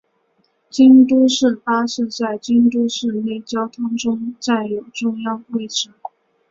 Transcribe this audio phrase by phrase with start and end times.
[0.71, 5.91] 京都市巴士在京都市内交通中占有重要位置。